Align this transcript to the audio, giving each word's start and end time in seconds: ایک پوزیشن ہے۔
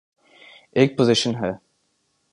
ایک 0.71 0.97
پوزیشن 0.97 1.35
ہے۔ 1.35 1.51